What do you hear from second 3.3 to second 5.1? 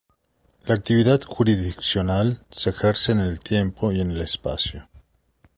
tiempo y en el espacio.